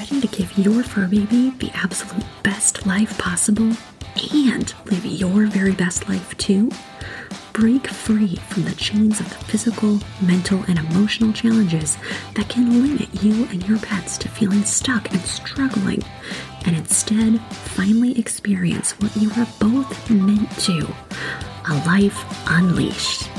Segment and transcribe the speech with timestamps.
[0.00, 3.70] Ready to give your fur baby the absolute best life possible
[4.32, 6.70] and live your very best life too?
[7.52, 11.98] Break free from the chains of the physical, mental, and emotional challenges
[12.34, 16.02] that can limit you and your pets to feeling stuck and struggling,
[16.64, 20.78] and instead finally experience what you are both meant to
[21.68, 23.29] a life unleashed.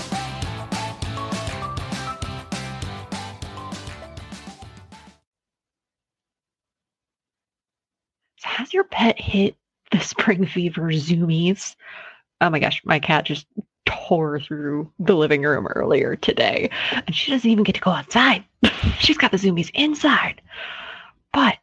[9.02, 9.56] Pet hit
[9.90, 11.76] the spring fever zoomies?
[12.40, 13.48] Oh my gosh, my cat just
[13.86, 18.44] tore through the living room earlier today, and she doesn't even get to go outside.
[19.00, 20.40] She's got the zoomies inside.
[21.34, 21.58] But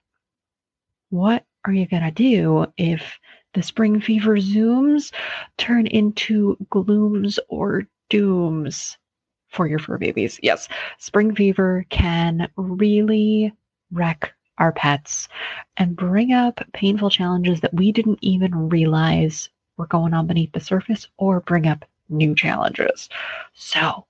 [1.11, 3.20] what are you going to do if
[3.55, 5.12] the spring fever zooms
[5.59, 8.98] turn into glooms or dooms
[9.47, 10.41] for your fur babies?
[10.42, 13.52] Yes, spring fever can really
[13.92, 15.28] wreck our pets
[15.77, 20.61] and bring up painful challenges that we didn't even realize were going on beneath the
[20.61, 23.09] surface or bring up new challenges.
[23.55, 24.06] So,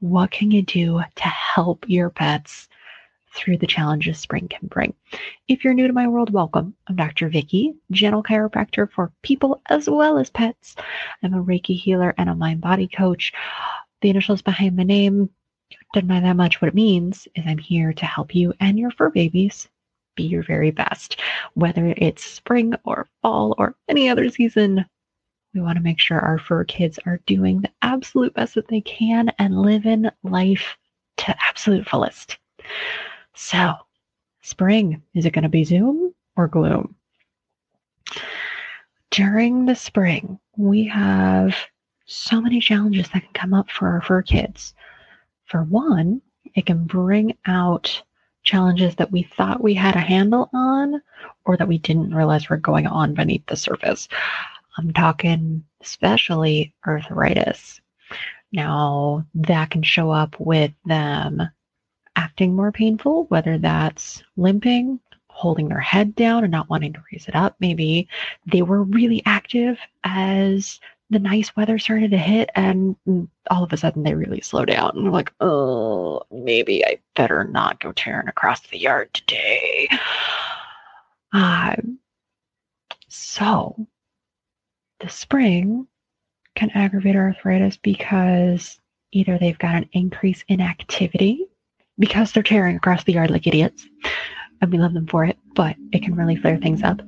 [0.00, 2.68] what can you do to help your pets
[3.34, 4.94] through the challenges spring can bring?
[5.48, 6.74] If you're new to my world, welcome.
[6.86, 7.28] I'm Dr.
[7.28, 10.76] Vicky, gentle chiropractor for people as well as pets.
[11.22, 13.32] I'm a Reiki healer and a mind body coach.
[14.02, 15.30] The initials behind my name
[15.94, 16.60] doesn't matter that much.
[16.60, 19.68] What it means is I'm here to help you and your fur babies
[20.18, 21.20] be your very best.
[21.54, 24.84] Whether it's spring or fall or any other season,
[25.54, 28.80] we want to make sure our fur kids are doing the absolute best that they
[28.80, 30.76] can and living life
[31.18, 32.36] to absolute fullest.
[33.34, 33.74] So,
[34.42, 36.96] spring, is it going to be Zoom or gloom?
[39.12, 41.54] During the spring, we have
[42.06, 44.74] so many challenges that can come up for our fur kids.
[45.44, 46.20] For one,
[46.56, 48.02] it can bring out
[48.48, 51.02] challenges that we thought we had a handle on
[51.44, 54.08] or that we didn't realize were going on beneath the surface.
[54.78, 57.80] I'm talking especially arthritis.
[58.50, 61.42] Now, that can show up with them
[62.16, 67.28] acting more painful, whether that's limping, holding their head down and not wanting to raise
[67.28, 67.54] it up.
[67.60, 68.08] Maybe
[68.50, 70.80] they were really active as
[71.10, 72.96] the nice weather started to hit and
[73.50, 74.92] all of a sudden they really slow down.
[74.94, 79.88] And like oh maybe i better not go tearing across the yard today.
[81.32, 81.98] Um,
[83.08, 83.86] so
[85.00, 85.86] the spring
[86.54, 88.80] can aggravate arthritis because
[89.12, 91.46] either they've got an increase in activity
[91.98, 93.86] because they're tearing across the yard like idiots
[94.60, 97.00] and we love them for it but it can really flare things up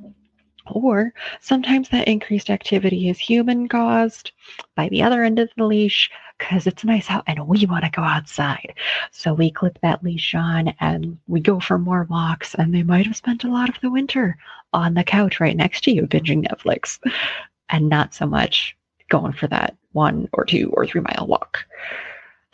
[0.67, 4.31] or sometimes that increased activity is human caused
[4.75, 7.91] by the other end of the leash because it's nice out and we want to
[7.91, 8.73] go outside.
[9.11, 12.55] So we clip that leash on and we go for more walks.
[12.55, 14.37] And they might have spent a lot of the winter
[14.73, 16.99] on the couch right next to you binging Netflix
[17.69, 18.75] and not so much
[19.09, 21.65] going for that one or two or three mile walk.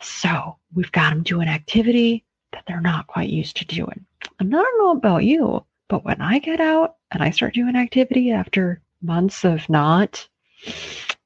[0.00, 4.04] So we've got them doing activity that they're not quite used to doing.
[4.38, 7.76] And I don't know about you, but when I get out and I start doing
[7.76, 10.28] activity after months of not,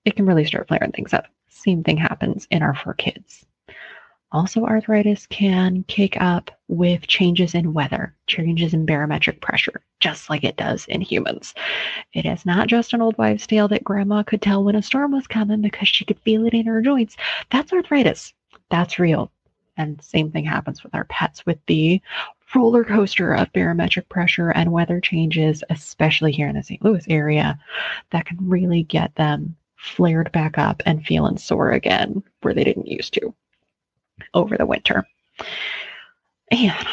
[0.04, 1.26] it can really start flaring things up.
[1.48, 3.44] Same thing happens in our fur kids.
[4.32, 10.42] Also, arthritis can kick up with changes in weather, changes in barometric pressure, just like
[10.42, 11.52] it does in humans.
[12.14, 15.12] It is not just an old wives' tale that grandma could tell when a storm
[15.12, 17.16] was coming because she could feel it in her joints.
[17.50, 18.32] That's arthritis.
[18.70, 19.30] That's real.
[19.76, 22.00] And same thing happens with our pets with the
[22.54, 26.84] roller coaster of barometric pressure and weather changes, especially here in the St.
[26.84, 27.58] Louis area,
[28.10, 32.86] that can really get them flared back up and feeling sore again where they didn't
[32.86, 33.34] used to
[34.34, 35.06] over the winter.
[36.50, 36.86] And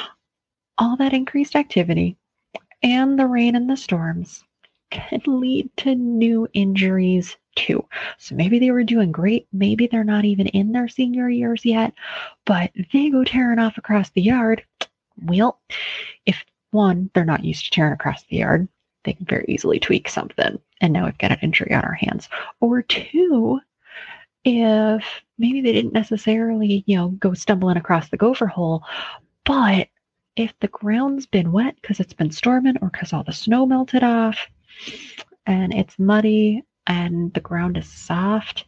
[0.77, 2.17] all that increased activity
[2.81, 4.43] and the rain and the storms
[4.89, 7.85] can lead to new injuries too.
[8.17, 9.47] So maybe they were doing great.
[9.51, 11.93] Maybe they're not even in their senior years yet,
[12.45, 14.63] but they go tearing off across the yard
[15.23, 15.59] well,
[16.25, 18.67] if one, they're not used to tearing across the yard,
[19.03, 20.59] they can very easily tweak something.
[20.81, 22.29] And now we've got an injury on our hands.
[22.59, 23.59] Or two,
[24.43, 25.03] if
[25.37, 28.83] maybe they didn't necessarily, you know, go stumbling across the gopher hole,
[29.45, 29.87] but
[30.35, 34.03] if the ground's been wet because it's been storming or because all the snow melted
[34.03, 34.47] off
[35.45, 38.65] and it's muddy and the ground is soft,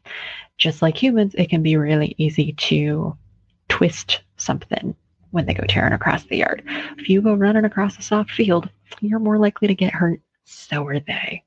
[0.58, 3.16] just like humans, it can be really easy to
[3.70, 4.96] twist something
[5.32, 6.64] when they go tearing across the yard.
[6.98, 8.70] If you go running across a soft field,
[9.00, 10.22] you're more likely to get hurt.
[10.46, 11.44] So are they.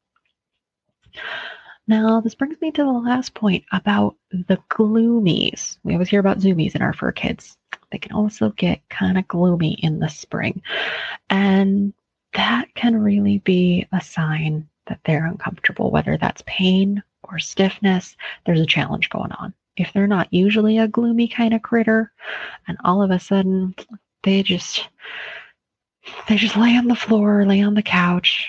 [1.87, 5.77] Now, this brings me to the last point about the gloomies.
[5.85, 7.59] We always hear about zoomies in our fur kids.
[7.93, 10.63] They can also get kind of gloomy in the spring.
[11.29, 11.93] And
[12.33, 18.61] that can really be a sign that they're uncomfortable, whether that's pain or stiffness, there's
[18.61, 19.55] a challenge going on.
[19.77, 22.13] If they're not usually a gloomy kind of critter,
[22.69, 23.75] and all of a sudden
[24.23, 24.89] they just
[26.29, 28.49] they just lay on the floor, lay on the couch,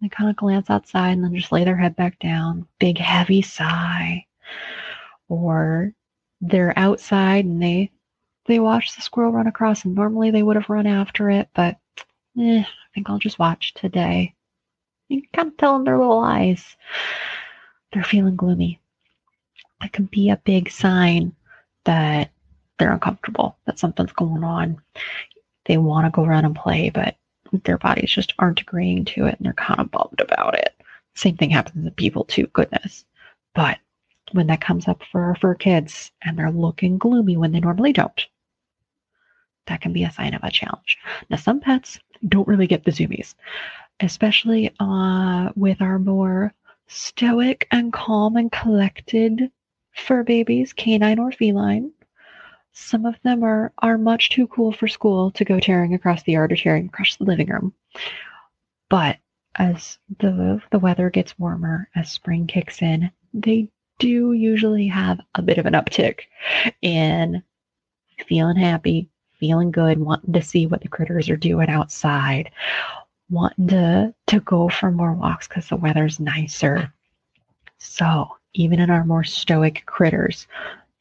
[0.00, 3.42] they kind of glance outside and then just lay their head back down, big heavy
[3.42, 4.26] sigh.
[5.28, 5.92] Or
[6.40, 7.90] they're outside and they
[8.46, 11.76] they watch the squirrel run across and normally they would have run after it, but
[12.38, 14.34] eh, I think I'll just watch today.
[15.08, 16.76] You can kind of tell in their little eyes
[17.92, 18.80] they're feeling gloomy.
[19.82, 21.34] It can be a big sign
[21.84, 22.30] that
[22.78, 24.80] they're uncomfortable, that something's going on.
[25.66, 27.16] They want to go around and play, but
[27.64, 30.74] their bodies just aren't agreeing to it and they're kind of bummed about it.
[31.14, 33.04] Same thing happens to people too, goodness.
[33.54, 33.78] But
[34.32, 38.26] when that comes up for fur kids and they're looking gloomy when they normally don't,
[39.66, 40.98] that can be a sign of a challenge.
[41.30, 41.98] Now, some pets
[42.28, 43.34] don't really get the zoomies,
[44.00, 46.52] especially uh, with our more
[46.86, 49.50] stoic and calm and collected
[49.96, 51.90] fur babies, canine or feline.
[52.72, 56.32] Some of them are, are much too cool for school to go tearing across the
[56.32, 57.72] yard or tearing across the living room.
[58.88, 59.16] But
[59.56, 65.42] as the the weather gets warmer, as spring kicks in, they do usually have a
[65.42, 66.20] bit of an uptick
[66.82, 67.42] in
[68.28, 69.08] feeling happy,
[69.40, 72.50] feeling good, wanting to see what the critters are doing outside,
[73.30, 76.92] wanting to to go for more walks because the weather's nicer.
[77.78, 80.46] So even in our more stoic critters,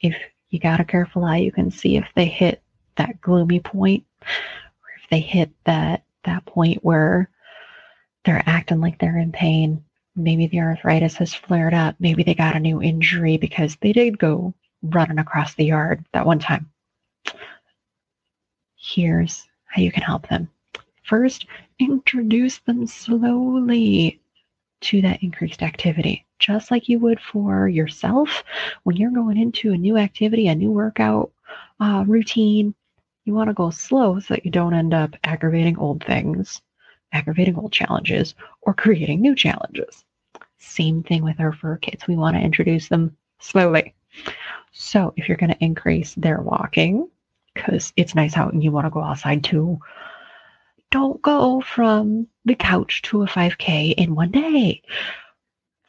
[0.02, 0.16] if
[0.50, 2.62] you got a careful eye, you can see if they hit
[2.98, 7.30] that gloomy point or if they hit that that point where
[8.24, 9.84] they're acting like they're in pain.
[10.16, 11.96] Maybe the arthritis has flared up.
[12.00, 16.26] Maybe they got a new injury because they did go running across the yard that
[16.26, 16.70] one time.
[18.76, 20.50] Here's how you can help them.
[21.04, 21.46] First,
[21.80, 24.20] introduce them slowly
[24.82, 28.44] to that increased activity, just like you would for yourself
[28.84, 31.32] when you're going into a new activity, a new workout
[31.80, 32.74] uh, routine.
[33.26, 36.62] You want to go slow so that you don't end up aggravating old things,
[37.12, 40.06] aggravating old challenges, or creating new challenges.
[40.60, 42.08] Same thing with our fur kids.
[42.08, 43.96] We want to introduce them slowly.
[44.72, 47.10] So if you're going to increase their walking,
[47.54, 49.80] because it's nice out and you want to go outside too,
[50.92, 54.82] don't go from the couch to a 5K in one day.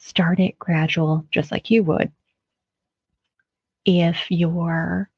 [0.07, 2.13] Start it gradual, just like you would.
[3.85, 5.11] If you're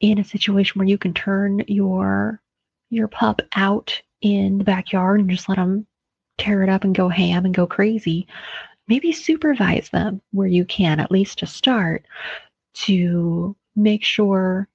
[0.00, 2.42] in a situation where you can turn your
[2.90, 5.86] your pup out in the backyard and just let them
[6.36, 8.26] tear it up and go ham and go crazy,
[8.86, 12.04] maybe supervise them where you can, at least to start,
[12.74, 14.68] to make sure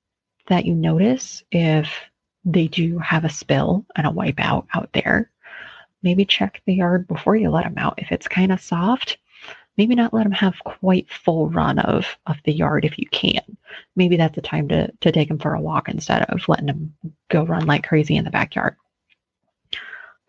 [0.47, 1.93] that you notice if
[2.43, 5.29] they do have a spill and a wipeout out there,
[6.05, 7.95] maybe check the yard before you let them out.
[7.97, 9.17] If it's kind of soft,
[9.75, 13.41] maybe not let them have quite full run of, of the yard if you can.
[13.97, 16.93] Maybe that's the time to, to take them for a walk instead of letting them
[17.29, 18.77] go run like crazy in the backyard.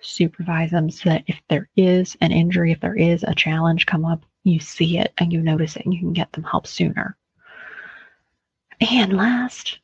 [0.01, 4.05] Supervise them so that if there is an injury, if there is a challenge come
[4.05, 7.17] up, you see it and you notice it and you can get them help sooner.
[8.81, 9.79] And last,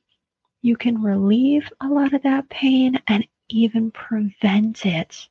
[0.62, 5.28] you can relieve a lot of that pain and even prevent it.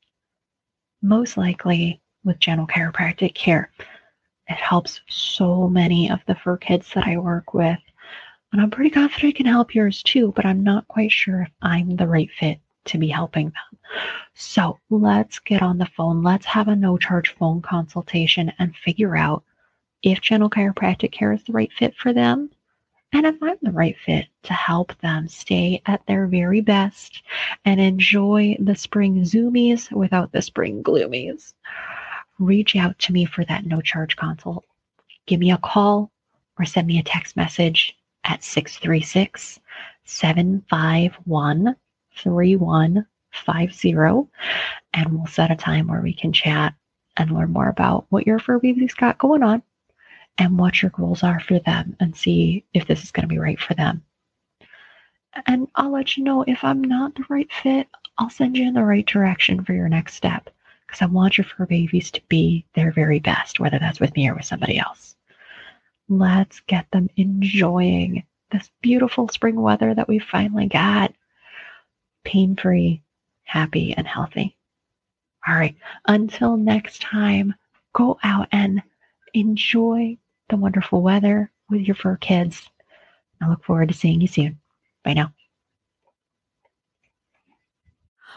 [1.02, 3.72] Most likely with gentle chiropractic care.
[4.48, 7.80] It helps so many of the fur kids that I work with.
[8.52, 11.52] And I'm pretty confident I can help yours too, but I'm not quite sure if
[11.62, 13.80] I'm the right fit to be helping them.
[14.34, 16.24] So let's get on the phone.
[16.24, 19.44] Let's have a no charge phone consultation and figure out
[20.04, 22.50] if gentle chiropractic care is the right fit for them
[23.14, 27.24] and if I'm the right fit to help them stay at their very best
[27.66, 31.54] and enjoy the spring zoomies without the spring gloomies,
[32.40, 34.66] reach out to me for that no charge consult.
[35.26, 36.12] Give me a call
[36.58, 39.60] or send me a text message at 636
[40.06, 41.76] 751
[42.16, 44.30] 3150
[44.94, 46.74] and we'll set a time where we can chat
[47.18, 49.62] and learn more about what your fur baby's got going on
[50.38, 53.40] and what your goals are for them and see if this is going to be
[53.40, 54.04] right for them.
[55.46, 58.74] And I'll let you know if I'm not the right fit, I'll send you in
[58.74, 60.50] the right direction for your next step
[60.86, 64.28] because I want your fur babies to be their very best, whether that's with me
[64.28, 65.16] or with somebody else.
[66.10, 71.14] Let's get them enjoying this beautiful spring weather that we finally got
[72.26, 73.02] pain free,
[73.44, 74.58] happy, and healthy.
[75.48, 77.56] All right, until next time,
[77.94, 78.84] go out and
[79.34, 80.18] enjoy
[80.52, 82.62] the wonderful weather with your fur kids.
[83.42, 84.60] I look forward to seeing you soon.
[85.04, 85.34] Bye now.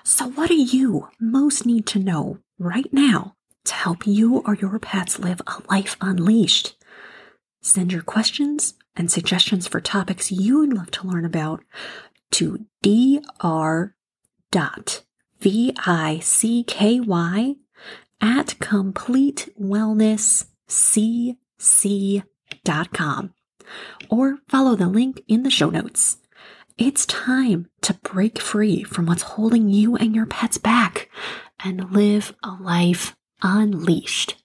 [0.02, 4.78] So, what do you most need to know right now to help you or your
[4.78, 6.76] pets live a life unleashed?
[7.60, 11.62] Send your questions and suggestions for topics you'd love to learn about
[12.32, 13.82] to dr.vicky
[18.20, 18.54] at
[21.58, 23.34] completewellnesscc.com
[24.10, 26.18] or follow the link in the show notes.
[26.76, 31.08] It's time to break free from what's holding you and your pets back
[31.64, 34.43] and live a life unleashed.